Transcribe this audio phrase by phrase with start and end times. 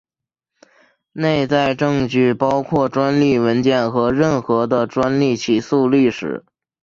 [1.11, 6.43] 内在证据包括专利文件和任何的专利起诉历史。